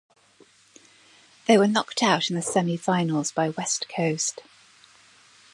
[1.45, 4.41] They were knocked out in the Semi Finals by West Coast.